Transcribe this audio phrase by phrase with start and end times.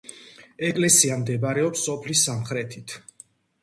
[0.69, 3.01] ეკლესია მდებარეობს სოფლის სამხრეთით.